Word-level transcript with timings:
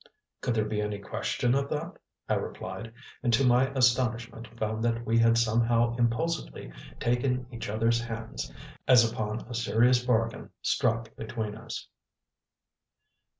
"Could 0.41 0.55
there 0.55 0.65
be 0.65 0.81
any 0.81 0.97
question 0.97 1.53
of 1.53 1.69
that?" 1.69 1.93
I 2.27 2.33
replied, 2.33 2.91
and 3.21 3.31
to 3.33 3.45
my 3.45 3.69
astonishment 3.75 4.47
found 4.57 4.83
that 4.83 5.05
we 5.05 5.19
had 5.19 5.37
somehow 5.37 5.95
impulsively 5.95 6.71
taken 6.99 7.45
each 7.51 7.69
other's 7.69 8.01
hands, 8.01 8.51
as 8.87 9.07
upon 9.07 9.41
a 9.41 9.53
serious 9.53 10.03
bargain 10.03 10.49
struck 10.63 11.15
between 11.15 11.53
us. 11.55 11.87